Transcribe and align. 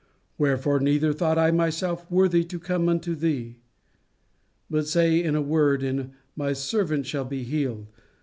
Wherefore, 0.39 0.79
neither 0.79 1.13
thought 1.13 1.37
I 1.37 1.51
myself 1.51 2.09
worthy 2.09 2.43
to 2.45 2.57
come 2.57 2.89
unto 2.89 3.13
thee; 3.13 3.59
but 4.67 4.87
say 4.87 5.21
in 5.21 5.35
a 5.35 5.43
word, 5.43 5.83
and 5.83 6.13
my 6.35 6.53
servant 6.53 7.05
shall 7.05 7.23
be 7.25 7.43
healed. 7.43 7.85